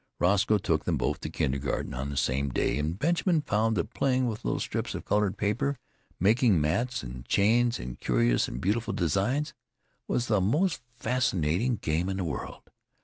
[0.17, 4.25] Roscoe took them both to kindergarten on the same day, and Benjamin found that playing
[4.25, 5.77] with little strips of coloured paper,
[6.19, 9.53] making mats and chains and curious and beautiful designs,
[10.07, 12.63] was the most fascinating game in the world.